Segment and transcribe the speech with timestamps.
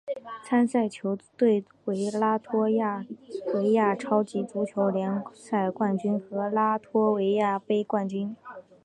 [0.43, 2.61] 参赛球队为拉脱
[3.53, 8.35] 维亚超级足球联赛冠军和拉脱维亚杯冠军。